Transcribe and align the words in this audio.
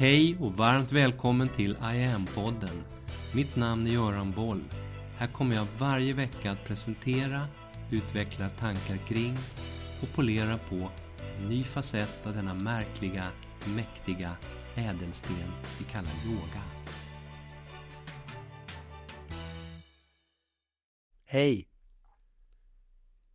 Hej 0.00 0.36
och 0.40 0.52
varmt 0.52 0.92
välkommen 0.92 1.48
till 1.48 1.70
I 1.70 2.04
am-podden. 2.04 2.82
Mitt 3.34 3.56
namn 3.56 3.86
är 3.86 3.90
Göran 3.90 4.32
Boll. 4.32 4.64
Här 5.16 5.26
kommer 5.26 5.56
jag 5.56 5.66
varje 5.78 6.12
vecka 6.12 6.50
att 6.50 6.64
presentera, 6.64 7.46
utveckla 7.90 8.48
tankar 8.48 8.96
kring 8.96 9.36
och 10.02 10.08
polera 10.14 10.58
på 10.58 10.90
en 11.38 11.48
ny 11.48 11.64
facett 11.64 12.26
av 12.26 12.34
denna 12.34 12.54
märkliga, 12.54 13.28
mäktiga 13.76 14.36
ädelsten 14.74 15.36
vi 15.78 15.84
kallar 15.84 16.12
yoga. 16.26 16.62
Hej! 21.24 21.68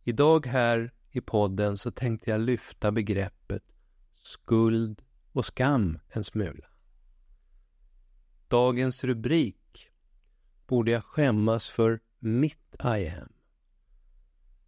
Idag 0.04 0.46
här 0.46 0.92
i 1.10 1.20
podden 1.20 1.76
så 1.76 1.90
tänkte 1.90 2.30
jag 2.30 2.40
lyfta 2.40 2.92
begreppet 2.92 3.62
skuld 4.22 5.05
och 5.36 5.44
skam 5.44 5.98
en 6.08 6.24
smula. 6.24 6.66
Dagens 8.48 9.04
rubrik 9.04 9.90
Borde 10.66 10.90
jag 10.90 11.04
skämmas 11.04 11.68
för 11.68 12.00
mitt 12.18 12.74
I 12.84 13.08
am? 13.08 13.32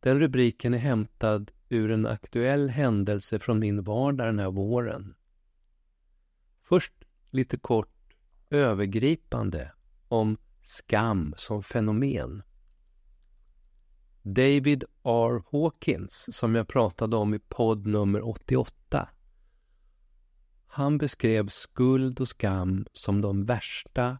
Den 0.00 0.20
rubriken 0.20 0.74
är 0.74 0.78
hämtad 0.78 1.50
ur 1.68 1.90
en 1.90 2.06
aktuell 2.06 2.68
händelse 2.68 3.38
från 3.38 3.58
min 3.58 3.82
vardag 3.82 4.26
den 4.26 4.38
här 4.38 4.50
våren. 4.50 5.14
Först 6.62 6.92
lite 7.30 7.56
kort 7.56 8.14
övergripande 8.50 9.72
om 10.08 10.36
skam 10.62 11.34
som 11.36 11.62
fenomen. 11.62 12.42
David 14.22 14.84
R. 15.04 15.42
Hawkins, 15.52 16.28
som 16.32 16.54
jag 16.54 16.68
pratade 16.68 17.16
om 17.16 17.34
i 17.34 17.38
podd 17.38 17.86
nummer 17.86 18.28
88. 18.28 19.08
Han 20.70 20.98
beskrev 20.98 21.46
skuld 21.48 22.20
och 22.20 22.28
skam 22.28 22.86
som 22.92 23.20
de 23.20 23.44
värsta, 23.44 24.18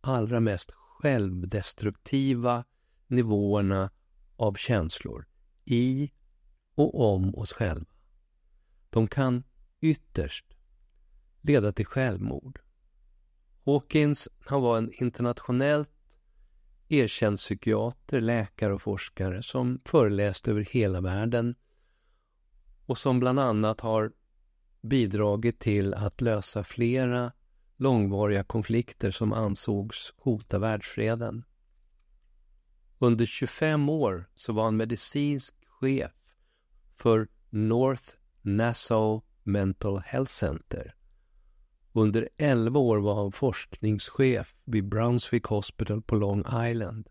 allra 0.00 0.40
mest 0.40 0.70
självdestruktiva 0.70 2.64
nivåerna 3.06 3.90
av 4.36 4.54
känslor 4.54 5.26
i 5.64 6.10
och 6.74 7.14
om 7.14 7.34
oss 7.34 7.52
själva. 7.52 7.86
De 8.90 9.08
kan 9.08 9.42
ytterst 9.80 10.46
leda 11.40 11.72
till 11.72 11.86
självmord. 11.86 12.60
Hawkins 13.64 14.28
han 14.46 14.62
var 14.62 14.78
en 14.78 14.92
internationellt 14.92 15.90
erkänd 16.88 17.36
psykiater, 17.36 18.20
läkare 18.20 18.74
och 18.74 18.82
forskare 18.82 19.42
som 19.42 19.80
föreläst 19.84 20.48
över 20.48 20.60
hela 20.60 21.00
världen 21.00 21.54
och 22.86 22.98
som 22.98 23.20
bland 23.20 23.40
annat 23.40 23.80
har 23.80 24.12
bidragit 24.82 25.58
till 25.58 25.94
att 25.94 26.20
lösa 26.20 26.64
flera 26.64 27.32
långvariga 27.76 28.44
konflikter 28.44 29.10
som 29.10 29.32
ansågs 29.32 30.14
hota 30.16 30.58
världsfreden. 30.58 31.44
Under 32.98 33.26
25 33.26 33.88
år 33.88 34.30
så 34.34 34.52
var 34.52 34.64
han 34.64 34.76
medicinsk 34.76 35.54
chef 35.66 36.12
för 36.96 37.28
North 37.50 38.04
Nassau 38.42 39.20
Mental 39.42 39.98
Health 39.98 40.32
Center. 40.32 40.94
Under 41.92 42.28
11 42.36 42.80
år 42.80 42.98
var 42.98 43.14
han 43.14 43.32
forskningschef 43.32 44.54
vid 44.64 44.88
Brunswick 44.88 45.44
Hospital 45.44 46.02
på 46.02 46.16
Long 46.16 46.44
Island. 46.70 47.08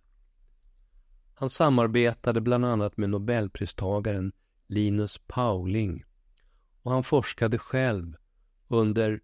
Han 1.34 1.50
samarbetade 1.50 2.42
bland 2.42 2.66
annat 2.66 2.98
med 2.98 3.10
nobelpristagaren 3.10 4.32
Linus 4.68 5.22
Pauling 5.28 6.04
och 6.88 6.94
han 6.94 7.04
forskade 7.04 7.58
själv 7.58 8.16
under 8.68 9.22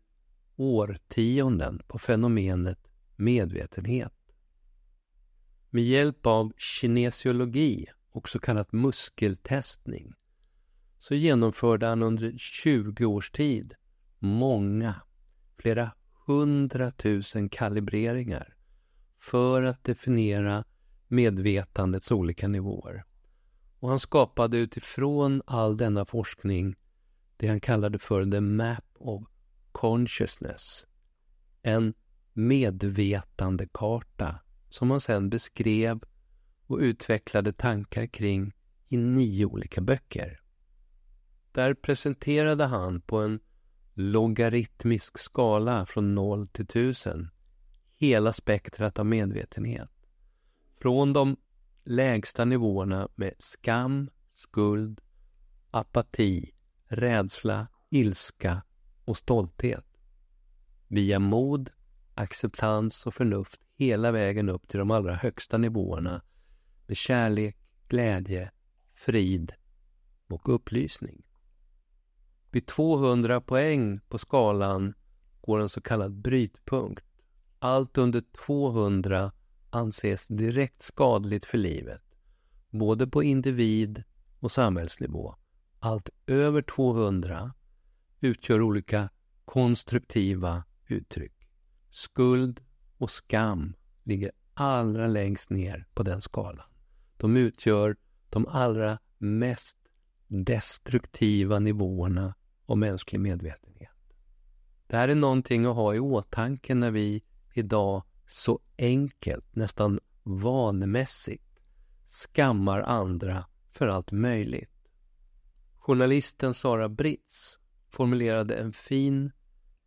årtionden 0.56 1.82
på 1.88 2.00
fenomenet 2.00 2.80
medvetenhet. 3.16 4.14
Med 5.70 5.84
hjälp 5.84 6.26
av 6.26 6.54
kinesiologi, 6.58 7.86
också 8.12 8.40
kallat 8.40 8.72
muskeltestning, 8.72 10.14
så 11.00 11.16
genomförde 11.16 11.86
han 11.86 12.04
under 12.04 12.34
20 12.38 13.06
års 13.06 13.32
tid 13.32 13.74
många, 14.20 14.96
flera 15.58 15.92
hundratusen 16.26 17.50
kalibreringar 17.50 18.56
för 19.20 19.64
att 19.64 19.84
definiera 19.84 20.64
medvetandets 21.08 22.12
olika 22.12 22.48
nivåer. 22.48 23.06
Och 23.80 23.90
han 23.90 24.00
skapade 24.00 24.58
utifrån 24.58 25.42
all 25.46 25.78
denna 25.78 26.06
forskning 26.06 26.76
det 27.38 27.48
han 27.48 27.60
kallade 27.60 28.00
för 28.00 28.32
the 28.32 28.42
map 28.42 28.86
of 28.94 29.24
consciousness. 29.72 30.86
En 31.62 31.94
medvetandekarta 32.34 34.40
som 34.70 34.92
han 34.92 35.02
sen 35.02 35.30
beskrev 35.30 36.04
och 36.68 36.78
utvecklade 36.78 37.54
tankar 37.54 38.06
kring 38.06 38.54
i 38.88 38.98
nio 38.98 39.46
olika 39.46 39.82
böcker. 39.82 40.40
Där 41.52 41.74
presenterade 41.74 42.66
han 42.66 43.02
på 43.02 43.18
en 43.18 43.40
logaritmisk 43.94 45.18
skala 45.18 45.86
från 45.86 46.16
0 46.16 46.48
till 46.48 46.66
1000 46.66 47.30
hela 47.96 48.34
spektrat 48.34 49.00
av 49.00 49.06
medvetenhet. 49.06 49.90
Från 50.82 51.14
de 51.14 51.38
lägsta 51.84 52.46
nivåerna 52.46 53.10
med 53.16 53.34
skam, 53.40 54.10
skuld, 54.36 55.02
apati, 55.72 56.53
rädsla, 56.96 57.68
ilska 57.90 58.64
och 59.06 59.18
stolthet. 59.18 59.86
Via 60.88 61.20
mod, 61.20 61.70
acceptans 62.16 63.06
och 63.06 63.14
förnuft 63.14 63.60
hela 63.76 64.12
vägen 64.12 64.50
upp 64.50 64.68
till 64.68 64.80
de 64.80 64.92
allra 64.92 65.14
högsta 65.14 65.58
nivåerna 65.58 66.22
med 66.88 66.98
kärlek, 66.98 67.58
glädje, 67.88 68.52
frid 68.96 69.54
och 70.28 70.56
upplysning. 70.56 71.24
Vid 72.52 72.68
200 72.68 73.42
poäng 73.42 74.00
på 74.00 74.18
skalan 74.18 74.94
går 75.42 75.60
en 75.60 75.70
så 75.70 75.82
kallad 75.82 76.12
brytpunkt. 76.12 77.06
Allt 77.60 77.98
under 77.98 78.24
200 78.46 79.32
anses 79.70 80.28
direkt 80.28 80.82
skadligt 80.82 81.46
för 81.46 81.58
livet, 81.58 82.02
både 82.70 83.08
på 83.08 83.24
individ 83.24 84.04
och 84.40 84.52
samhällsnivå. 84.52 85.36
Allt 85.86 86.10
över 86.28 86.62
200 86.62 87.54
utgör 88.20 88.62
olika 88.62 89.10
konstruktiva 89.46 90.64
uttryck. 90.88 91.48
Skuld 91.92 92.62
och 92.98 93.10
skam 93.10 93.76
ligger 94.04 94.32
allra 94.54 95.08
längst 95.08 95.50
ner 95.50 95.88
på 95.94 96.04
den 96.04 96.22
skalan. 96.22 96.66
De 97.18 97.38
utgör 97.38 97.96
de 98.30 98.48
allra 98.48 98.98
mest 99.18 99.78
destruktiva 100.28 101.60
nivåerna 101.60 102.36
av 102.66 102.78
mänsklig 102.78 103.20
medvetenhet. 103.20 104.16
Det 104.88 104.98
här 104.98 105.10
är 105.10 105.16
någonting 105.16 105.66
att 105.66 105.76
ha 105.76 105.96
i 105.96 106.00
åtanke 106.00 106.76
när 106.76 106.92
vi 106.92 107.24
idag 107.54 108.04
så 108.28 108.60
enkelt, 108.78 109.56
nästan 109.56 110.00
vanemässigt 110.24 111.60
skammar 112.10 112.82
andra 112.82 113.46
för 113.72 113.88
allt 113.88 114.12
möjligt. 114.12 114.73
Journalisten 115.86 116.54
Sara 116.54 116.90
Britz 116.90 117.60
formulerade 117.90 118.56
en 118.56 118.74
fin, 118.74 119.32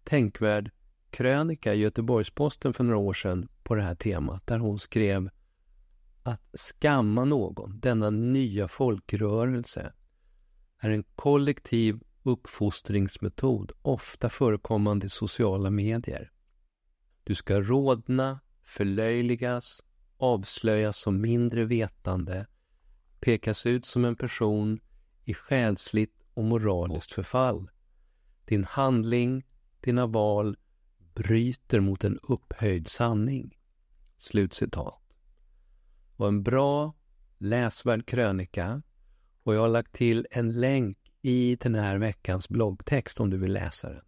tänkvärd 0.04 0.70
krönika 1.10 1.74
i 1.74 1.78
Göteborgs-Posten 1.78 2.72
för 2.72 2.84
några 2.84 2.98
år 2.98 3.12
sedan 3.12 3.48
på 3.62 3.74
det 3.74 3.82
här 3.82 3.94
temat, 3.94 4.46
där 4.46 4.58
hon 4.58 4.78
skrev 4.78 5.30
att 6.22 6.42
skamma 6.54 7.24
någon, 7.24 7.80
denna 7.80 8.10
nya 8.10 8.68
folkrörelse, 8.68 9.92
är 10.78 10.90
en 10.90 11.04
kollektiv 11.14 12.00
uppfostringsmetod, 12.22 13.72
ofta 13.82 14.28
förekommande 14.28 15.06
i 15.06 15.10
sociala 15.10 15.70
medier. 15.70 16.30
Du 17.24 17.34
ska 17.34 17.60
rådna, 17.60 18.40
förlöjligas, 18.64 19.82
avslöjas 20.16 20.98
som 20.98 21.20
mindre 21.20 21.64
vetande, 21.64 22.46
pekas 23.20 23.66
ut 23.66 23.84
som 23.84 24.04
en 24.04 24.16
person 24.16 24.80
i 25.26 25.34
själsligt 25.34 26.22
och 26.34 26.44
moraliskt 26.44 27.12
förfall. 27.12 27.70
Din 28.44 28.64
handling, 28.64 29.44
dina 29.80 30.06
val 30.06 30.56
bryter 31.14 31.80
mot 31.80 32.04
en 32.04 32.18
upphöjd 32.22 32.88
sanning. 32.88 33.58
Slutcitat. 34.18 35.02
var 36.16 36.28
en 36.28 36.42
bra, 36.42 36.94
läsvärd 37.38 38.06
krönika 38.06 38.82
och 39.42 39.54
jag 39.54 39.60
har 39.60 39.68
lagt 39.68 39.92
till 39.92 40.26
en 40.30 40.60
länk 40.60 40.98
i 41.22 41.56
den 41.60 41.74
här 41.74 41.98
veckans 41.98 42.48
bloggtext 42.48 43.20
om 43.20 43.30
du 43.30 43.36
vill 43.36 43.52
läsa 43.52 43.88
den. 43.88 44.04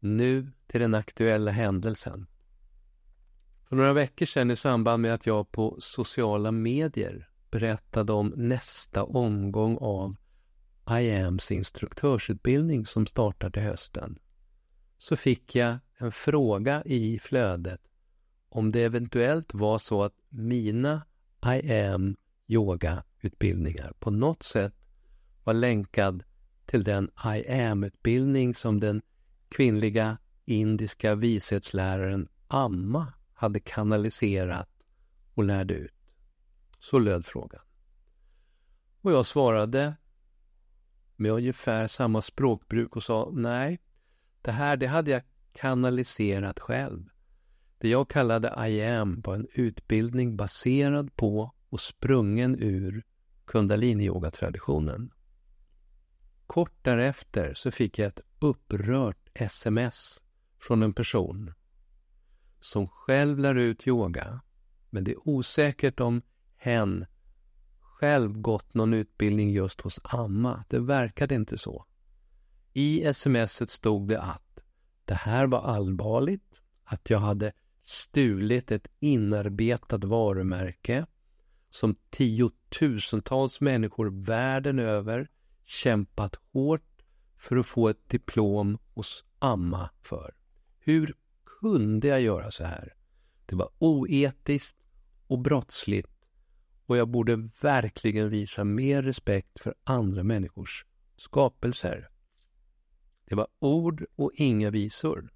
Nu 0.00 0.52
till 0.66 0.80
den 0.80 0.94
aktuella 0.94 1.50
händelsen. 1.50 2.26
För 3.68 3.76
några 3.76 3.92
veckor 3.92 4.26
sedan 4.26 4.50
i 4.50 4.56
samband 4.56 5.02
med 5.02 5.14
att 5.14 5.26
jag 5.26 5.52
på 5.52 5.76
sociala 5.80 6.52
medier 6.52 7.28
berättade 7.50 8.12
om 8.12 8.32
nästa 8.36 9.04
omgång 9.04 9.78
av 9.80 10.16
IAMs 10.90 11.50
instruktörsutbildning 11.50 12.86
som 12.86 13.06
startar 13.06 13.50
till 13.50 13.62
hösten 13.62 14.18
så 14.98 15.16
fick 15.16 15.54
jag 15.54 15.78
en 15.98 16.12
fråga 16.12 16.82
i 16.84 17.18
flödet 17.18 17.80
om 18.48 18.72
det 18.72 18.82
eventuellt 18.82 19.54
var 19.54 19.78
så 19.78 20.02
att 20.02 20.14
mina 20.28 21.06
IAM 21.46 22.16
yogautbildningar 22.46 23.92
på 23.98 24.10
något 24.10 24.42
sätt 24.42 24.74
var 25.44 25.54
länkad 25.54 26.24
till 26.66 26.84
den 26.84 27.10
IAM-utbildning 27.24 28.54
som 28.54 28.80
den 28.80 29.02
kvinnliga 29.48 30.18
indiska 30.44 31.14
vishetsläraren 31.14 32.28
Amma 32.48 33.12
hade 33.32 33.60
kanaliserat 33.60 34.68
och 35.34 35.44
lärde 35.44 35.74
ut. 35.74 35.94
Så 36.78 36.98
löd 36.98 37.26
frågan. 37.26 37.62
Och 39.00 39.12
jag 39.12 39.26
svarade 39.26 39.94
med 41.22 41.32
ungefär 41.32 41.86
samma 41.86 42.22
språkbruk 42.22 42.96
och 42.96 43.02
sa 43.02 43.30
nej, 43.32 43.80
det 44.42 44.50
här 44.50 44.76
det 44.76 44.86
hade 44.86 45.10
jag 45.10 45.22
kanaliserat 45.52 46.60
själv. 46.60 47.08
Det 47.78 47.88
jag 47.88 48.08
kallade 48.08 48.68
I 48.68 48.86
am 48.86 49.20
var 49.24 49.34
en 49.34 49.46
utbildning 49.54 50.36
baserad 50.36 51.16
på 51.16 51.54
och 51.68 51.80
sprungen 51.80 52.56
ur 52.58 53.04
kundalini-yoga-traditionen. 53.44 55.10
Kort 56.46 56.84
därefter 56.84 57.54
så 57.54 57.70
fick 57.70 57.98
jag 57.98 58.08
ett 58.08 58.20
upprört 58.38 59.28
sms 59.34 60.22
från 60.58 60.82
en 60.82 60.92
person 60.92 61.52
som 62.60 62.88
själv 62.88 63.38
lär 63.38 63.54
ut 63.54 63.86
yoga, 63.86 64.40
men 64.90 65.04
det 65.04 65.10
är 65.10 65.28
osäkert 65.28 66.00
om 66.00 66.22
hen 66.56 67.06
själv 68.02 68.40
gått 68.40 68.74
någon 68.74 68.94
utbildning 68.94 69.50
just 69.50 69.80
hos 69.80 70.00
Amma. 70.04 70.64
Det 70.68 70.78
verkade 70.78 71.34
inte 71.34 71.58
så. 71.58 71.86
I 72.72 73.14
smset 73.14 73.70
stod 73.70 74.08
det 74.08 74.20
att 74.20 74.58
det 75.04 75.14
här 75.14 75.46
var 75.46 75.62
allvarligt, 75.62 76.60
att 76.84 77.10
jag 77.10 77.18
hade 77.18 77.52
stulit 77.84 78.70
ett 78.70 78.86
inarbetat 79.00 80.04
varumärke 80.04 81.06
som 81.70 81.96
tiotusentals 82.10 83.60
människor 83.60 84.24
världen 84.24 84.78
över 84.78 85.28
kämpat 85.64 86.36
hårt 86.52 87.02
för 87.36 87.56
att 87.56 87.66
få 87.66 87.88
ett 87.88 88.08
diplom 88.08 88.78
hos 88.94 89.24
Amma 89.38 89.90
för. 90.02 90.34
Hur 90.78 91.14
kunde 91.60 92.08
jag 92.08 92.20
göra 92.20 92.50
så 92.50 92.64
här? 92.64 92.94
Det 93.46 93.56
var 93.56 93.70
oetiskt 93.78 94.76
och 95.26 95.38
brottsligt 95.38 96.11
och 96.86 96.96
jag 96.96 97.08
borde 97.08 97.48
verkligen 97.60 98.30
visa 98.30 98.64
mer 98.64 99.02
respekt 99.02 99.60
för 99.60 99.74
andra 99.84 100.22
människors 100.22 100.86
skapelser. 101.16 102.08
Det 103.24 103.34
var 103.34 103.46
ord 103.58 104.04
och 104.16 104.30
inga 104.34 104.70
visor. 104.70 105.32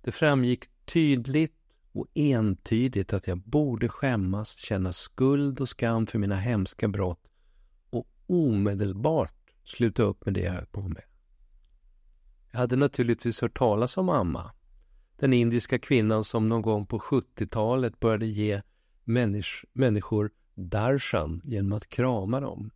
Det 0.00 0.12
framgick 0.12 0.64
tydligt 0.84 1.56
och 1.92 2.06
entydigt 2.14 3.12
att 3.12 3.26
jag 3.26 3.38
borde 3.38 3.88
skämmas, 3.88 4.56
känna 4.58 4.92
skuld 4.92 5.60
och 5.60 5.68
skam 5.68 6.06
för 6.06 6.18
mina 6.18 6.36
hemska 6.36 6.88
brott 6.88 7.28
och 7.90 8.08
omedelbart 8.26 9.34
sluta 9.64 10.02
upp 10.02 10.24
med 10.24 10.34
det 10.34 10.40
jag 10.40 10.52
höll 10.52 10.66
på 10.66 10.80
med. 10.80 11.02
Jag 12.50 12.58
hade 12.58 12.76
naturligtvis 12.76 13.40
hört 13.40 13.58
talas 13.58 13.96
om 13.96 14.08
Amma, 14.08 14.52
den 15.16 15.32
indiska 15.32 15.78
kvinnan 15.78 16.24
som 16.24 16.48
någon 16.48 16.62
gång 16.62 16.86
på 16.86 16.98
70-talet 16.98 18.00
började 18.00 18.26
ge 18.26 18.62
människ 19.04 19.64
människor 19.72 20.30
darshan 20.54 21.40
genom 21.44 21.72
att 21.72 21.88
krama 21.88 22.40
dem. 22.40 22.70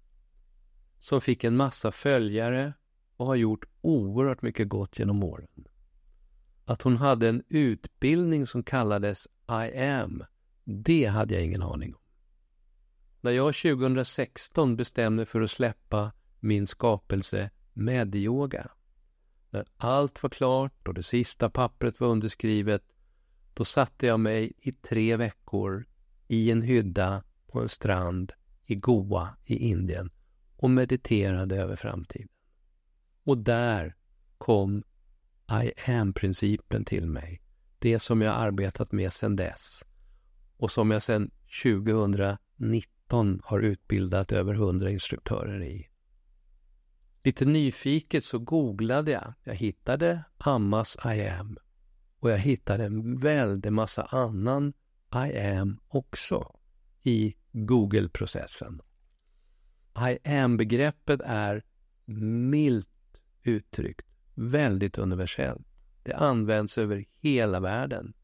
Som 0.99 1.21
fick 1.21 1.45
en 1.45 1.57
massa 1.57 1.93
följare 1.93 2.73
och 3.17 3.27
har 3.27 3.35
gjort 3.35 3.65
oerhört 3.81 4.43
mycket 4.43 4.69
gott 4.69 4.99
genom 4.99 5.23
åren. 5.23 5.69
Att 6.65 6.83
hon 6.83 6.97
hade 6.97 7.29
en 7.29 7.43
utbildning 7.49 8.47
som 8.47 8.63
kallades 8.63 9.29
I 9.49 9.79
am, 9.79 10.25
det 10.65 11.05
hade 11.05 11.35
jag 11.35 11.45
ingen 11.45 11.63
aning 11.63 11.95
om. 11.95 12.01
När 13.21 13.31
jag 13.31 13.55
2016 13.55 14.77
bestämde 14.77 15.17
mig 15.17 15.27
för 15.27 15.41
att 15.41 15.51
släppa 15.51 16.13
min 16.41 16.67
skapelse 16.67 17.51
Medyoga, 17.73 18.71
när 19.51 19.67
allt 19.77 20.23
var 20.23 20.31
klart 20.31 20.89
och 20.89 20.95
det 20.95 21.03
sista 21.03 21.51
pappret 21.51 22.01
var 22.01 22.09
underskrivet, 22.09 22.83
då 23.55 23.65
satte 23.65 24.07
jag 24.07 24.21
mig 24.21 24.53
i 24.59 24.73
tre 24.73 25.17
veckor 25.17 25.87
i 26.29 26.51
en 26.51 26.63
hydda 26.63 27.23
på 27.57 27.63
en 27.63 27.69
strand 27.69 28.33
i 28.65 28.75
Goa 28.75 29.37
i 29.45 29.57
Indien 29.57 30.11
och 30.57 30.71
mediterade 30.71 31.57
över 31.57 31.77
framtiden. 31.77 32.29
Och 33.25 33.39
där 33.39 33.97
kom 34.39 34.83
I 35.65 35.91
am-principen 35.91 36.85
till 36.85 37.07
mig. 37.07 37.43
Det 37.79 37.99
som 37.99 38.21
jag 38.21 38.35
arbetat 38.35 38.93
med 38.93 39.13
sedan 39.13 39.37
dess 39.37 39.85
och 40.57 40.71
som 40.71 40.91
jag 40.91 41.03
sedan 41.03 41.31
2019 41.63 43.41
har 43.45 43.61
utbildat 43.61 44.33
över 44.33 44.55
100 44.55 44.91
instruktörer 44.91 45.63
i. 45.63 45.89
Lite 47.25 47.45
nyfiket 47.45 48.25
så 48.25 48.39
googlade 48.39 49.11
jag. 49.11 49.35
Jag 49.45 49.55
hittade 49.55 50.25
Ammas 50.39 50.97
I 51.05 51.29
am 51.29 51.59
och 52.21 52.31
jag 52.31 52.39
hittade 52.39 52.85
en 52.85 53.19
väldig 53.19 53.73
massa 53.73 54.05
annan 54.05 54.73
I 55.13 55.39
am 55.39 55.81
också 55.89 56.53
i 57.03 57.37
Google-processen. 57.59 58.83
I 59.99 60.19
am-begreppet 60.25 61.21
är 61.25 61.65
milt 62.51 62.89
uttryckt 63.43 64.07
väldigt 64.35 64.99
universellt. 64.99 65.67
Det 66.03 66.15
används 66.15 66.79
över 66.79 67.05
hela 67.21 67.61
världen. 67.61 68.15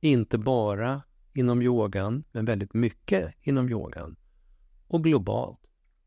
Inte 0.00 0.38
bara 0.38 1.02
inom 1.32 1.62
yogan, 1.62 2.24
men 2.32 2.44
väldigt 2.44 2.74
mycket 2.74 3.34
inom 3.40 3.68
yogan. 3.68 4.16
Och 4.86 5.04
globalt. 5.04 5.60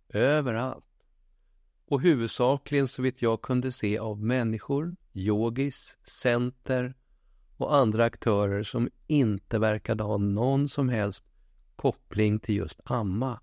Överallt. 0.10 0.86
Och 1.86 2.01
huvudsakligen 2.01 2.88
så 2.88 3.01
vitt 3.01 3.21
jag 3.21 3.42
kunde 3.42 3.71
se 3.71 3.98
av 3.98 4.24
människor, 4.24 4.95
yogis, 5.13 5.98
center 6.03 6.94
och 7.57 7.75
andra 7.75 8.06
aktörer 8.06 8.63
som 8.63 8.89
inte 9.07 9.60
verkade 9.60 10.03
ha 10.03 10.18
någon 10.18 10.69
som 10.69 10.89
helst 10.89 11.24
koppling 11.77 12.39
till 12.39 12.56
just 12.56 12.81
amma. 12.83 13.41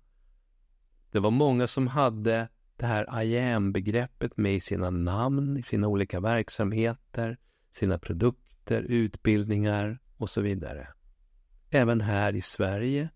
Det 1.11 1.19
var 1.19 1.31
många 1.31 1.67
som 1.67 1.87
hade 1.87 2.47
det 2.77 2.85
här 2.85 3.23
I 3.23 3.39
am-begreppet 3.39 4.37
med 4.37 4.55
i 4.55 4.59
sina 4.59 4.89
namn, 4.89 5.57
i 5.57 5.63
sina 5.63 5.87
olika 5.87 6.19
verksamheter, 6.19 7.37
sina 7.71 7.99
produkter, 7.99 8.81
utbildningar 8.81 9.99
och 10.17 10.29
så 10.29 10.41
vidare. 10.41 10.87
Även 11.69 12.01
här 12.01 12.35
i 12.35 12.41
Sverige 12.41 13.09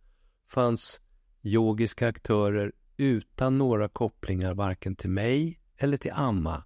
fanns 0.48 1.02
yogiska 1.44 2.08
aktörer 2.08 2.72
utan 2.98 3.58
några 3.58 3.90
kopplingar 3.90 4.54
varken 4.54 4.96
till 4.96 5.10
mig 5.10 5.60
eller 5.78 5.98
till 5.98 6.12
Amma 6.12 6.64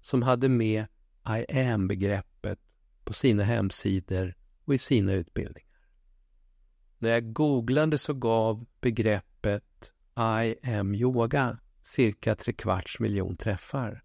som 0.00 0.22
hade 0.22 0.48
med 0.48 0.86
I 1.28 1.58
am-begreppet 1.58 2.58
på 3.04 3.12
sina 3.12 3.42
hemsidor 3.42 4.34
och 4.64 4.74
i 4.74 4.78
sina 4.78 5.12
utbildningar. 5.12 5.63
När 7.04 7.10
jag 7.10 7.32
googlade 7.32 7.98
så 7.98 8.14
gav 8.14 8.66
begreppet 8.80 9.92
I 10.16 10.68
am 10.70 10.94
yoga 10.94 11.58
cirka 11.82 12.34
trekvarts 12.34 13.00
miljon 13.00 13.36
träffar. 13.36 14.04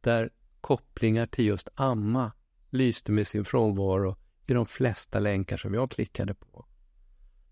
Där 0.00 0.30
kopplingar 0.60 1.26
till 1.26 1.44
just 1.44 1.68
amma 1.74 2.32
lyste 2.70 3.12
med 3.12 3.26
sin 3.26 3.44
frånvaro 3.44 4.16
i 4.46 4.52
de 4.52 4.66
flesta 4.66 5.18
länkar 5.18 5.56
som 5.56 5.74
jag 5.74 5.90
klickade 5.90 6.34
på. 6.34 6.66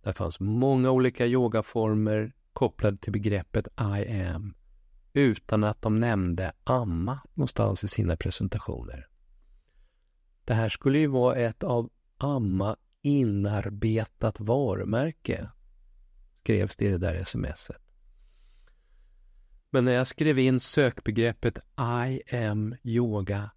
Där 0.02 0.12
fanns 0.12 0.40
många 0.40 0.90
olika 0.90 1.26
yogaformer 1.26 2.32
kopplade 2.52 2.96
till 2.96 3.12
begreppet 3.12 3.68
I 3.78 4.22
am 4.22 4.54
utan 5.12 5.64
att 5.64 5.82
de 5.82 6.00
nämnde 6.00 6.52
amma 6.64 7.20
någonstans 7.34 7.84
i 7.84 7.88
sina 7.88 8.16
presentationer. 8.16 9.08
Det 10.44 10.54
här 10.54 10.68
skulle 10.68 10.98
ju 10.98 11.06
vara 11.06 11.36
ett 11.36 11.64
av 11.64 11.90
amma 12.18 12.76
inarbetat 13.04 14.40
varumärke, 14.40 15.48
skrevs 16.40 16.76
det 16.76 16.84
i 16.84 16.90
det 16.90 16.98
där 16.98 17.24
smset. 17.24 17.82
Men 19.70 19.84
när 19.84 19.92
jag 19.92 20.06
skrev 20.06 20.38
in 20.38 20.60
sökbegreppet 20.60 21.58
I 21.78 22.36
am 22.36 22.76
yoga 22.82 23.50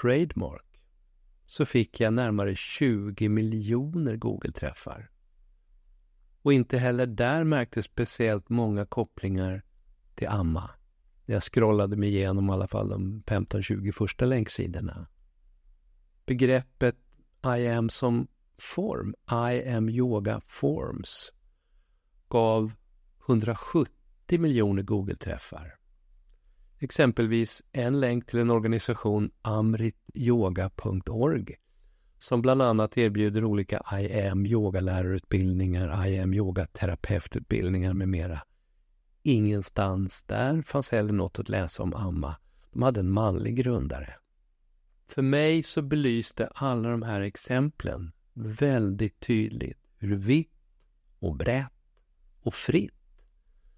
trademark 0.00 0.80
så 1.46 1.66
fick 1.66 2.00
jag 2.00 2.12
närmare 2.12 2.54
20 2.54 3.28
miljoner 3.28 4.16
Google-träffar. 4.16 5.10
Och 6.42 6.52
inte 6.52 6.78
heller 6.78 7.06
där 7.06 7.44
märktes 7.44 7.84
speciellt 7.84 8.48
många 8.48 8.86
kopplingar 8.86 9.62
till 10.14 10.28
Amma. 10.28 10.70
Jag 11.26 11.42
scrollade 11.42 11.96
mig 11.96 12.08
igenom 12.08 12.48
i 12.48 12.52
alla 12.52 12.68
fall 12.68 12.88
de 12.88 13.22
15-20 13.26 13.92
första 13.92 14.24
länksidorna. 14.24 15.06
Begreppet 16.26 16.96
I 17.44 17.68
am 17.68 17.88
som 17.88 18.28
form, 18.58 19.14
I 19.30 19.62
am 19.76 19.88
yoga 19.88 20.40
forms, 20.46 21.32
gav 22.28 22.72
170 23.26 24.38
miljoner 24.38 24.82
Google-träffar. 24.82 25.74
exempelvis 26.78 27.62
en 27.72 28.00
länk 28.00 28.26
till 28.26 28.38
en 28.38 28.50
organisation 28.50 29.30
amrityoga.org 29.42 31.56
som 32.18 32.42
bland 32.42 32.62
annat 32.62 32.98
erbjuder 32.98 33.44
olika 33.44 33.82
I 34.00 34.28
am 34.28 34.46
yogalärarutbildningar, 34.46 36.06
IM 36.06 36.34
yogaterapeututbildningar 36.34 37.94
med 37.94 38.08
mera. 38.08 38.40
Ingenstans 39.22 40.22
där 40.22 40.62
fanns 40.62 40.90
heller 40.90 41.12
något 41.12 41.38
att 41.38 41.48
läsa 41.48 41.82
om 41.82 41.94
Amma. 41.94 42.36
De 42.72 42.82
hade 42.82 43.00
en 43.00 43.10
manlig 43.10 43.56
grundare. 43.56 44.14
För 45.08 45.22
mig 45.22 45.62
så 45.62 45.82
belyste 45.82 46.48
alla 46.54 46.88
de 46.88 47.02
här 47.02 47.20
exemplen 47.20 48.12
väldigt 48.34 49.20
tydligt 49.20 49.78
hur 49.96 50.16
vitt 50.16 50.50
och 51.18 51.36
brett 51.36 51.72
och 52.40 52.54
fritt 52.54 52.92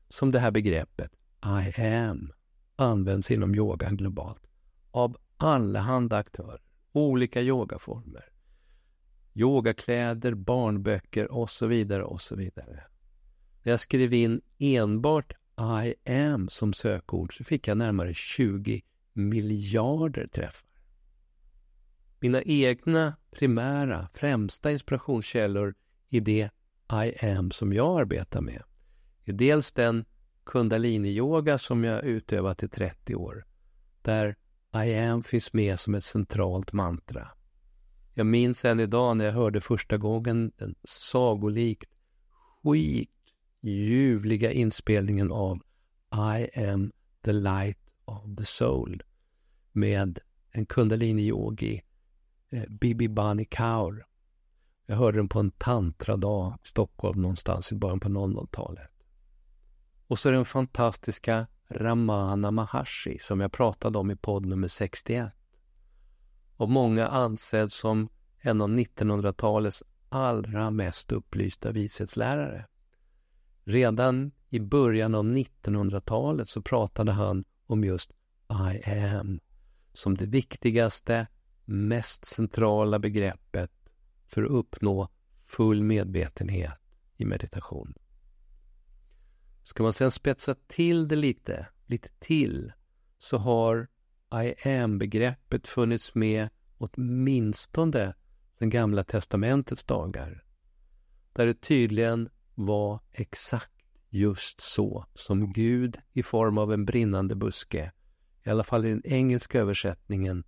som 0.08 0.32
det 0.32 0.38
här 0.38 0.50
begreppet 0.50 1.12
I 1.44 1.82
am 1.82 2.32
används 2.76 3.30
inom 3.30 3.54
yogan 3.54 3.96
globalt 3.96 4.46
av 4.90 5.16
allehanda 5.36 6.16
aktörer, 6.16 6.60
olika 6.92 7.42
yogaformer, 7.42 8.24
yogakläder, 9.34 10.34
barnböcker 10.34 11.32
och 11.32 11.50
så 11.50 11.66
vidare 11.66 12.04
och 12.04 12.20
så 12.20 12.36
vidare. 12.36 12.84
När 13.62 13.72
jag 13.72 13.80
skrev 13.80 14.12
in 14.12 14.40
enbart 14.58 15.32
I 15.84 16.12
am 16.12 16.48
som 16.48 16.72
sökord 16.72 17.36
så 17.36 17.44
fick 17.44 17.68
jag 17.68 17.78
närmare 17.78 18.14
20 18.14 18.82
miljarder 19.12 20.26
träffar. 20.26 20.68
Mina 22.20 22.42
egna 22.42 23.16
primära, 23.30 24.08
främsta 24.14 24.72
inspirationskällor 24.72 25.74
i 26.08 26.20
det 26.20 26.50
I 27.04 27.26
am 27.26 27.50
som 27.50 27.72
jag 27.72 28.00
arbetar 28.00 28.40
med 28.40 28.62
är 29.24 29.32
dels 29.32 29.72
den 29.72 30.04
kundaliniyoga 30.44 31.58
som 31.58 31.84
jag 31.84 32.04
utövat 32.04 32.62
i 32.62 32.68
30 32.68 33.14
år, 33.14 33.46
där 34.02 34.36
I 34.84 34.98
am 34.98 35.22
finns 35.22 35.52
med 35.52 35.80
som 35.80 35.94
ett 35.94 36.04
centralt 36.04 36.72
mantra. 36.72 37.28
Jag 38.14 38.26
minns 38.26 38.64
än 38.64 38.80
idag 38.80 39.16
när 39.16 39.24
jag 39.24 39.32
hörde 39.32 39.60
första 39.60 39.96
gången 39.96 40.52
den 40.56 40.74
sagolikt 40.84 41.90
skitljuvliga 42.62 44.52
inspelningen 44.52 45.32
av 45.32 45.58
I 46.12 46.60
am 46.60 46.92
the 47.24 47.32
light 47.32 47.78
of 48.04 48.36
the 48.38 48.44
soul 48.44 49.02
med 49.72 50.18
en 50.50 50.66
kundaliniyogi 50.66 51.82
eh, 52.50 52.64
Bibi 52.68 53.08
Bani 53.08 53.44
Kaur. 53.44 54.06
Jag 54.86 54.96
hörde 54.96 55.18
den 55.18 55.28
på 55.28 55.40
en 55.40 55.50
tantradag 55.50 56.58
i 56.64 56.68
Stockholm 56.68 57.22
någonstans 57.22 57.72
i 57.72 57.74
början 57.74 58.00
på 58.00 58.08
00-talet. 58.08 58.90
Och 60.06 60.18
så 60.18 60.30
den 60.30 60.44
fantastiska 60.44 61.46
Ramana 61.68 62.50
Maharshi 62.50 63.18
som 63.18 63.40
jag 63.40 63.52
pratade 63.52 63.98
om 63.98 64.10
i 64.10 64.16
podd 64.16 64.46
nummer 64.46 64.68
61. 64.68 65.32
Och 66.56 66.70
många 66.70 67.08
ansedd 67.08 67.72
som 67.72 68.08
en 68.38 68.60
av 68.60 68.68
1900-talets 68.68 69.82
allra 70.08 70.70
mest 70.70 71.12
upplysta 71.12 71.72
vishetslärare. 71.72 72.66
Redan 73.64 74.32
i 74.48 74.60
början 74.60 75.14
av 75.14 75.24
1900-talet 75.24 76.48
så 76.48 76.62
pratade 76.62 77.12
han 77.12 77.44
om 77.66 77.84
just 77.84 78.10
I 78.50 78.90
am 78.90 79.40
som 79.92 80.16
det 80.16 80.26
viktigaste, 80.26 81.26
mest 81.66 82.24
centrala 82.24 82.98
begreppet 82.98 83.72
för 84.26 84.42
att 84.44 84.50
uppnå 84.50 85.08
full 85.46 85.82
medvetenhet 85.82 86.78
i 87.16 87.24
meditation. 87.24 87.94
Ska 89.62 89.82
man 89.82 89.92
sedan 89.92 90.10
spetsa 90.10 90.54
till 90.66 91.08
det 91.08 91.16
lite, 91.16 91.66
lite 91.86 92.08
till, 92.18 92.72
så 93.18 93.38
har 93.38 93.88
I 94.44 94.68
am-begreppet 94.68 95.68
funnits 95.68 96.14
med 96.14 96.48
åtminstone 96.78 98.14
den 98.58 98.70
gamla 98.70 99.04
testamentets 99.04 99.84
dagar. 99.84 100.44
Där 101.32 101.46
det 101.46 101.60
tydligen 101.60 102.28
var 102.54 103.00
exakt 103.12 103.72
just 104.08 104.60
så 104.60 105.06
som 105.14 105.52
Gud 105.52 105.98
i 106.12 106.22
form 106.22 106.58
av 106.58 106.72
en 106.72 106.84
brinnande 106.84 107.34
buske, 107.36 107.92
i 108.44 108.50
alla 108.50 108.64
fall 108.64 108.86
i 108.86 108.88
den 108.88 109.06
engelska 109.06 109.60
översättningen, 109.60 110.44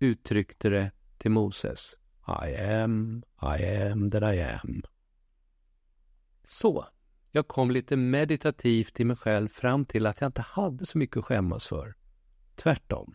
uttryckte 0.00 0.70
det 0.70 0.90
till 1.18 1.30
Moses. 1.30 1.96
I 2.26 2.56
am, 2.56 3.22
I 3.42 3.64
am 3.64 4.10
that 4.10 4.34
I 4.34 4.40
am. 4.40 4.82
Så, 6.44 6.86
jag 7.30 7.48
kom 7.48 7.70
lite 7.70 7.96
meditativt 7.96 9.00
i 9.00 9.04
mig 9.04 9.16
själv 9.16 9.48
fram 9.48 9.84
till 9.84 10.06
att 10.06 10.20
jag 10.20 10.28
inte 10.28 10.40
hade 10.40 10.86
så 10.86 10.98
mycket 10.98 11.16
att 11.16 11.24
skämmas 11.24 11.66
för. 11.66 11.94
Tvärtom. 12.54 13.14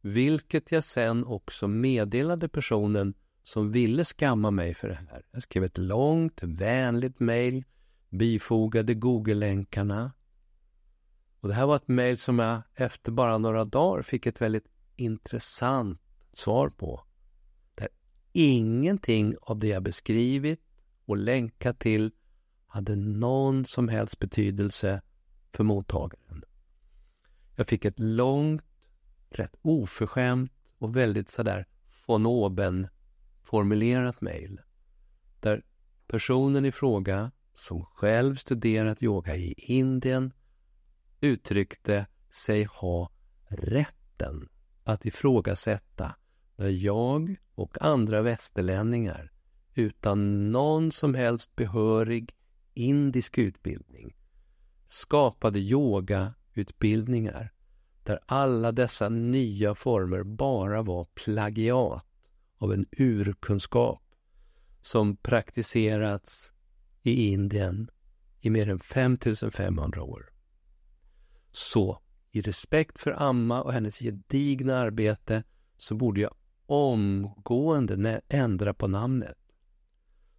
Vilket 0.00 0.72
jag 0.72 0.84
sen 0.84 1.24
också 1.24 1.68
meddelade 1.68 2.48
personen 2.48 3.14
som 3.42 3.72
ville 3.72 4.04
skamma 4.04 4.50
mig 4.50 4.74
för 4.74 4.88
det 4.88 4.94
här. 5.10 5.22
Jag 5.30 5.42
skrev 5.42 5.64
ett 5.64 5.78
långt, 5.78 6.40
vänligt 6.42 7.20
mejl, 7.20 7.64
bifogade 8.08 8.94
Google-länkarna. 8.94 10.12
Och 11.40 11.48
det 11.48 11.54
här 11.54 11.66
var 11.66 11.76
ett 11.76 11.88
mejl 11.88 12.18
som 12.18 12.38
jag 12.38 12.62
efter 12.74 13.12
bara 13.12 13.38
några 13.38 13.64
dagar 13.64 14.02
fick 14.02 14.26
ett 14.26 14.40
väldigt 14.40 14.66
intressant 15.00 16.00
svar 16.32 16.68
på. 16.68 17.04
Där 17.74 17.88
ingenting 18.32 19.34
av 19.42 19.58
det 19.58 19.68
jag 19.68 19.82
beskrivit 19.82 20.60
och 21.04 21.16
länkat 21.16 21.78
till 21.78 22.12
hade 22.66 22.96
någon 22.96 23.64
som 23.64 23.88
helst 23.88 24.18
betydelse 24.18 25.02
för 25.52 25.64
mottagaren. 25.64 26.44
Jag 27.56 27.66
fick 27.66 27.84
ett 27.84 27.98
långt, 27.98 28.64
rätt 29.30 29.54
oförskämt 29.62 30.52
och 30.78 30.96
väldigt 30.96 31.30
sådär 31.30 31.66
von 32.06 32.26
oben 32.26 32.88
formulerat 33.42 34.20
mejl 34.20 34.60
där 35.40 35.64
personen 36.06 36.64
i 36.64 36.72
fråga 36.72 37.30
som 37.54 37.84
själv 37.84 38.36
studerat 38.36 39.02
yoga 39.02 39.36
i 39.36 39.54
Indien 39.56 40.32
uttryckte 41.20 42.06
sig 42.30 42.64
ha 42.64 43.10
rätten 43.48 44.48
att 44.84 45.04
ifrågasätta 45.04 46.14
när 46.56 46.68
jag 46.68 47.36
och 47.54 47.82
andra 47.82 48.22
västerlänningar 48.22 49.32
utan 49.74 50.52
någon 50.52 50.92
som 50.92 51.14
helst 51.14 51.56
behörig 51.56 52.34
indisk 52.74 53.38
utbildning 53.38 54.16
skapade 54.86 55.58
yogautbildningar 55.58 57.52
där 58.04 58.20
alla 58.26 58.72
dessa 58.72 59.08
nya 59.08 59.74
former 59.74 60.22
bara 60.22 60.82
var 60.82 61.04
plagiat 61.04 62.06
av 62.58 62.72
en 62.72 62.86
urkunskap 62.98 64.02
som 64.80 65.16
praktiserats 65.16 66.52
i 67.02 67.32
Indien 67.32 67.90
i 68.40 68.50
mer 68.50 68.68
än 68.68 68.78
5500 68.78 70.02
år. 70.02 70.32
Så, 71.52 72.02
i 72.32 72.40
respekt 72.40 73.00
för 73.00 73.22
Amma 73.22 73.62
och 73.62 73.72
hennes 73.72 73.98
gedigna 73.98 74.78
arbete 74.78 75.42
så 75.76 75.94
borde 75.94 76.20
jag 76.20 76.34
omgående 76.66 78.20
ändra 78.28 78.74
på 78.74 78.86
namnet. 78.86 79.38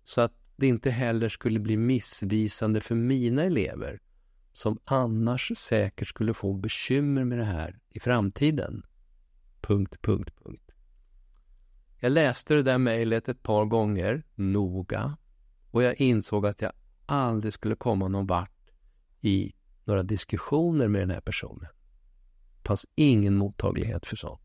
Så 0.03 0.21
att 0.21 0.33
det 0.55 0.67
inte 0.67 0.91
heller 0.91 1.29
skulle 1.29 1.59
bli 1.59 1.77
missvisande 1.77 2.81
för 2.81 2.95
mina 2.95 3.43
elever 3.43 3.99
som 4.51 4.79
annars 4.85 5.51
säkert 5.57 6.07
skulle 6.07 6.33
få 6.33 6.53
bekymmer 6.53 7.23
med 7.23 7.37
det 7.37 7.45
här 7.45 7.79
i 7.89 7.99
framtiden. 7.99 8.83
Punkt, 9.61 10.01
punkt, 10.01 10.31
punkt. 10.43 10.71
Jag 11.99 12.11
läste 12.11 12.53
det 12.53 12.63
där 12.63 12.77
mejlet 12.77 13.29
ett 13.29 13.43
par 13.43 13.65
gånger, 13.65 14.23
noga, 14.35 15.17
och 15.71 15.83
jag 15.83 15.95
insåg 15.95 16.45
att 16.45 16.61
jag 16.61 16.71
aldrig 17.05 17.53
skulle 17.53 17.75
komma 17.75 18.07
någon 18.07 18.27
vart 18.27 18.71
i 19.21 19.53
några 19.83 20.03
diskussioner 20.03 20.87
med 20.87 21.01
den 21.01 21.09
här 21.09 21.21
personen. 21.21 21.69
Det 22.71 22.73
fanns 22.73 22.89
ingen 22.95 23.35
mottaglighet 23.35 24.05
för 24.05 24.15
sånt. 24.15 24.41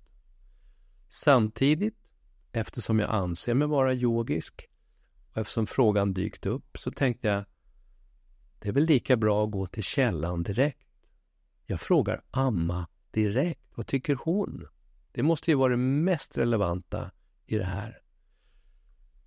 Samtidigt, 1.09 1.97
eftersom 2.53 2.99
jag 2.99 3.11
anser 3.11 3.55
mig 3.55 3.69
vara 3.69 3.95
yogisk, 3.95 4.69
och 5.31 5.39
eftersom 5.39 5.67
frågan 5.67 6.15
dykt 6.15 6.47
upp 6.47 6.79
så 6.79 6.91
tänkte 6.91 7.29
jag 7.29 7.45
det 8.59 8.69
är 8.69 8.73
väl 8.73 8.85
lika 8.85 9.17
bra 9.17 9.45
att 9.45 9.51
gå 9.51 9.67
till 9.67 9.83
källan 9.83 10.43
direkt. 10.43 10.89
Jag 11.67 11.81
frågar 11.81 12.23
Amma 12.31 12.89
direkt. 13.11 13.61
Vad 13.75 13.87
tycker 13.87 14.19
hon? 14.25 14.67
Det 15.13 15.23
måste 15.23 15.51
ju 15.51 15.57
vara 15.57 15.71
det 15.71 15.77
mest 15.77 16.39
relevanta 16.39 17.11
i 17.47 17.59
det 17.59 17.65
här. 17.65 17.99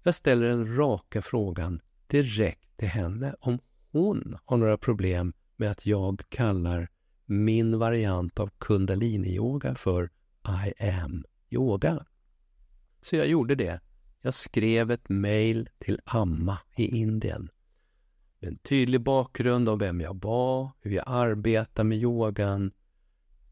Jag 0.03 0.15
ställer 0.15 0.47
den 0.47 0.77
raka 0.77 1.21
frågan 1.21 1.81
direkt 2.07 2.77
till 2.77 2.87
henne 2.89 3.35
om 3.39 3.59
hon 3.91 4.37
har 4.45 4.57
några 4.57 4.77
problem 4.77 5.33
med 5.55 5.71
att 5.71 5.85
jag 5.85 6.21
kallar 6.29 6.89
min 7.29 7.79
variant 7.79 8.39
av 8.39 8.49
kundalini-yoga 8.57 9.75
för 9.75 10.09
I 10.47 10.85
am 10.85 11.25
yoga. 11.49 12.05
Så 13.01 13.15
jag 13.15 13.27
gjorde 13.27 13.55
det. 13.55 13.79
Jag 14.21 14.33
skrev 14.33 14.91
ett 14.91 15.09
mejl 15.09 15.69
till 15.79 15.99
Amma 16.05 16.57
i 16.75 16.97
Indien. 16.97 17.49
Med 18.39 18.51
en 18.51 18.57
tydlig 18.57 19.01
bakgrund 19.01 19.69
om 19.69 19.79
vem 19.79 20.01
jag 20.01 20.23
var, 20.23 20.71
hur 20.81 20.91
jag 20.91 21.03
arbetar 21.07 21.83
med 21.83 21.97
yogan, 21.97 22.71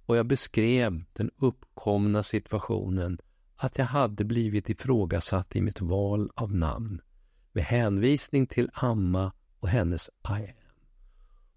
och 0.05 0.17
jag 0.17 0.25
beskrev 0.25 1.03
den 1.13 1.31
uppkomna 1.37 2.23
situationen 2.23 3.19
att 3.55 3.77
jag 3.77 3.85
hade 3.85 4.23
blivit 4.23 4.69
ifrågasatt 4.69 5.55
i 5.55 5.61
mitt 5.61 5.81
val 5.81 6.31
av 6.35 6.55
namn. 6.55 7.01
Med 7.51 7.63
hänvisning 7.63 8.47
till 8.47 8.69
Amma 8.73 9.31
och 9.59 9.69
hennes 9.69 10.09
I 10.09 10.27
am. 10.27 10.47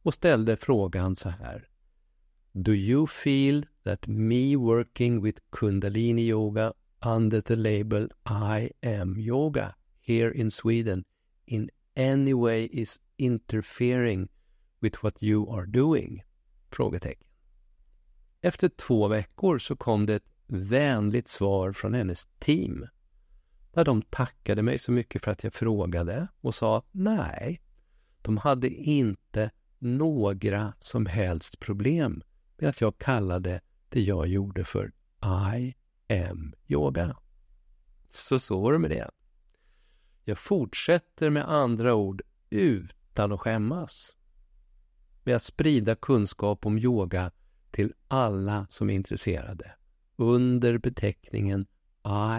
Och 0.02 0.14
ställde 0.14 0.56
frågan 0.56 1.16
så 1.16 1.28
här. 1.28 1.69
Do 2.52 2.72
you 2.72 3.06
feel 3.06 3.62
that 3.84 4.08
me 4.08 4.56
working 4.56 5.20
with 5.20 5.38
Kundalini 5.52 6.26
Yoga 6.26 6.72
under 7.00 7.40
the 7.40 7.56
label 7.56 8.08
I 8.26 8.70
am 8.82 9.16
Yoga 9.18 9.76
here 10.00 10.30
in 10.30 10.50
Sweden 10.50 11.04
in 11.46 11.70
any 11.96 12.34
way 12.34 12.64
is 12.64 12.98
interfering 13.18 14.28
with 14.80 14.96
what 15.02 15.22
you 15.22 15.48
are 15.48 15.66
doing? 15.66 16.24
Frågetecken. 16.70 17.26
Efter 18.40 18.68
två 18.68 19.08
veckor 19.08 19.58
så 19.58 19.76
kom 19.76 20.06
det 20.06 20.14
ett 20.14 20.30
vänligt 20.46 21.28
svar 21.28 21.72
från 21.72 21.94
hennes 21.94 22.28
team 22.38 22.86
där 23.72 23.84
de 23.84 24.02
tackade 24.02 24.62
mig 24.62 24.78
så 24.78 24.92
mycket 24.92 25.24
för 25.24 25.30
att 25.30 25.44
jag 25.44 25.54
frågade 25.54 26.28
och 26.40 26.54
sa 26.54 26.78
att 26.78 26.86
nej, 26.90 27.60
de 28.22 28.36
hade 28.36 28.68
inte 28.68 29.50
några 29.78 30.72
som 30.80 31.06
helst 31.06 31.60
problem 31.60 32.22
med 32.60 32.70
att 32.70 32.80
jag 32.80 32.98
kallade 32.98 33.60
det 33.88 34.00
jag 34.00 34.26
gjorde 34.26 34.64
för 34.64 34.92
I 35.56 35.74
am 36.08 36.54
yoga. 36.66 37.16
Så 38.10 38.38
så 38.38 38.60
var 38.60 38.72
det 38.72 38.78
med 38.78 38.90
det. 38.90 39.10
Jag 40.24 40.38
fortsätter 40.38 41.30
med 41.30 41.50
andra 41.50 41.94
ord 41.94 42.22
utan 42.50 43.32
att 43.32 43.40
skämmas 43.40 44.16
med 45.24 45.36
att 45.36 45.42
sprida 45.42 45.94
kunskap 45.94 46.66
om 46.66 46.78
yoga 46.78 47.30
till 47.70 47.92
alla 48.08 48.66
som 48.70 48.90
är 48.90 48.94
intresserade 48.94 49.72
under 50.16 50.78
beteckningen 50.78 51.66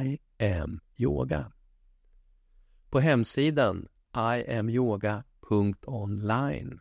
I 0.01 0.20
am 0.40 0.80
yoga. 0.98 1.51
På 2.90 3.00
hemsidan 3.00 3.88
iamyoga.online 4.16 6.80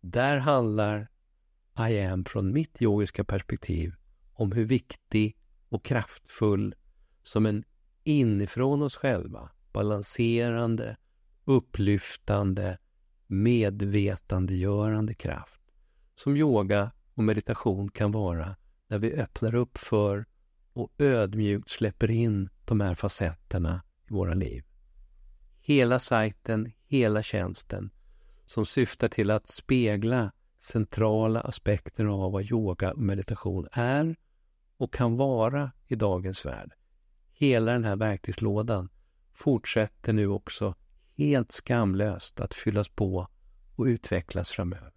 där 0.00 0.38
handlar 0.38 1.11
i 1.78 2.00
am 2.00 2.24
från 2.24 2.52
mitt 2.52 2.82
yogiska 2.82 3.24
perspektiv 3.24 3.94
om 4.32 4.52
hur 4.52 4.64
viktig 4.64 5.36
och 5.68 5.84
kraftfull 5.84 6.74
som 7.22 7.46
en 7.46 7.64
inifrån 8.04 8.82
oss 8.82 8.96
själva 8.96 9.50
balanserande, 9.72 10.96
upplyftande, 11.44 12.78
medvetandegörande 13.26 15.14
kraft 15.14 15.60
som 16.16 16.36
yoga 16.36 16.92
och 17.14 17.24
meditation 17.24 17.90
kan 17.90 18.12
vara 18.12 18.56
när 18.88 18.98
vi 18.98 19.12
öppnar 19.12 19.54
upp 19.54 19.78
för 19.78 20.26
och 20.72 20.92
ödmjukt 20.98 21.70
släpper 21.70 22.10
in 22.10 22.48
de 22.64 22.80
här 22.80 22.94
facetterna 22.94 23.82
i 24.10 24.12
våra 24.12 24.34
liv. 24.34 24.64
Hela 25.60 25.98
sajten, 25.98 26.72
hela 26.86 27.22
tjänsten 27.22 27.90
som 28.46 28.66
syftar 28.66 29.08
till 29.08 29.30
att 29.30 29.48
spegla 29.48 30.32
centrala 30.62 31.40
aspekter 31.40 32.04
av 32.04 32.32
vad 32.32 32.50
yoga 32.50 32.92
och 32.92 32.98
meditation 32.98 33.68
är 33.72 34.16
och 34.76 34.92
kan 34.92 35.16
vara 35.16 35.72
i 35.86 35.94
dagens 35.94 36.46
värld. 36.46 36.72
Hela 37.32 37.72
den 37.72 37.84
här 37.84 37.96
verktygslådan 37.96 38.88
fortsätter 39.32 40.12
nu 40.12 40.26
också 40.26 40.74
helt 41.16 41.52
skamlöst 41.52 42.40
att 42.40 42.54
fyllas 42.54 42.88
på 42.88 43.28
och 43.76 43.84
utvecklas 43.84 44.50
framöver. 44.50 44.92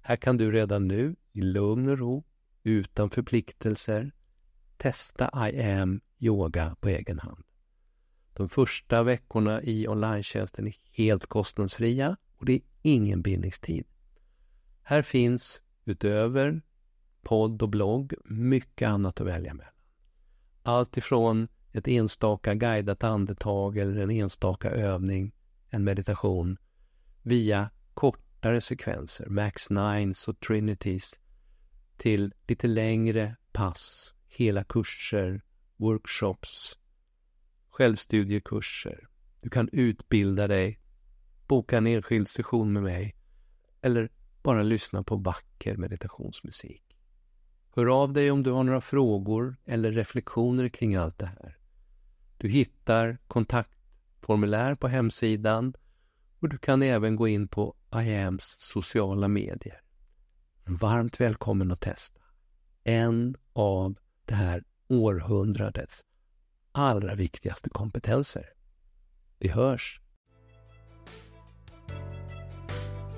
Här 0.00 0.16
kan 0.16 0.36
du 0.36 0.50
redan 0.50 0.88
nu 0.88 1.16
i 1.32 1.40
lugn 1.40 1.88
och 1.88 1.98
ro, 1.98 2.24
utan 2.62 3.10
förpliktelser, 3.10 4.12
testa 4.76 5.50
I 5.50 5.62
am 5.62 6.00
yoga 6.18 6.76
på 6.80 6.88
egen 6.88 7.18
hand. 7.18 7.44
De 8.32 8.48
första 8.48 9.02
veckorna 9.02 9.62
i 9.62 9.88
online 9.88 10.24
är 10.34 10.96
helt 10.96 11.26
kostnadsfria 11.26 12.16
och 12.36 12.46
det 12.46 12.52
är 12.52 12.62
ingen 12.82 13.22
bindningstid. 13.22 13.86
Här 14.82 15.02
finns 15.02 15.62
utöver 15.84 16.62
podd 17.22 17.62
och 17.62 17.68
blogg 17.68 18.14
mycket 18.24 18.88
annat 18.88 19.20
att 19.20 19.26
välja 19.26 19.54
mellan. 19.54 19.72
Allt 20.62 20.96
ifrån 20.96 21.48
ett 21.72 21.88
enstaka 21.88 22.54
guidat 22.54 23.04
andetag 23.04 23.76
eller 23.76 24.02
en 24.02 24.10
enstaka 24.10 24.70
övning, 24.70 25.32
en 25.68 25.84
meditation, 25.84 26.56
via 27.22 27.70
kortare 27.94 28.60
sekvenser, 28.60 29.26
Max 29.26 29.70
Nines 29.70 30.28
och 30.28 30.40
Trinities, 30.40 31.18
till 31.96 32.34
lite 32.46 32.66
längre 32.66 33.36
pass, 33.52 34.14
hela 34.28 34.64
kurser, 34.64 35.42
workshops, 35.76 36.78
självstudiekurser. 37.70 39.08
Du 39.40 39.50
kan 39.50 39.68
utbilda 39.72 40.48
dig 40.48 40.80
boka 41.46 41.78
en 41.78 41.86
enskild 41.86 42.28
session 42.28 42.72
med 42.72 42.82
mig 42.82 43.16
eller 43.82 44.10
bara 44.42 44.62
lyssna 44.62 45.02
på 45.02 45.16
vacker 45.16 45.76
meditationsmusik. 45.76 46.96
Hör 47.74 48.02
av 48.02 48.12
dig 48.12 48.30
om 48.30 48.42
du 48.42 48.50
har 48.50 48.64
några 48.64 48.80
frågor 48.80 49.56
eller 49.64 49.92
reflektioner 49.92 50.68
kring 50.68 50.96
allt 50.96 51.18
det 51.18 51.26
här. 51.26 51.58
Du 52.38 52.48
hittar 52.48 53.18
kontaktformulär 53.26 54.74
på 54.74 54.88
hemsidan 54.88 55.74
och 56.38 56.48
du 56.48 56.58
kan 56.58 56.82
även 56.82 57.16
gå 57.16 57.28
in 57.28 57.48
på 57.48 57.76
IAMs 57.94 58.56
sociala 58.58 59.28
medier. 59.28 59.80
Varmt 60.64 61.20
välkommen 61.20 61.72
att 61.72 61.80
testa. 61.80 62.20
En 62.84 63.36
av 63.52 63.98
det 64.24 64.34
här 64.34 64.64
århundradets 64.88 66.04
allra 66.72 67.14
viktigaste 67.14 67.70
kompetenser. 67.70 68.44
Vi 69.38 69.48
hörs! 69.48 69.99